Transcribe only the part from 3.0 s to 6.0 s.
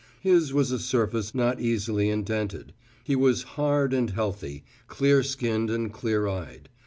he was hard and healthy, clear skinned and